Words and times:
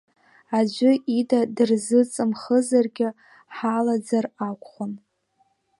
Аӡәы 0.59 0.91
ида 1.17 1.41
дырзыҵымхызаргьы 1.55 3.07
ҳалаӡар 3.55 4.25
акәхон. 4.47 4.93